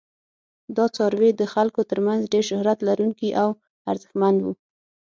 دا 0.75 0.85
څاروي 0.95 1.29
د 1.35 1.43
خلکو 1.53 1.81
تر 1.91 1.99
منځ 2.07 2.21
ډیر 2.33 2.43
شهرت 2.51 2.79
لرونکي 2.87 3.29
او 3.41 3.49
ارزښتمن 3.91 4.35
وو. 4.43 4.53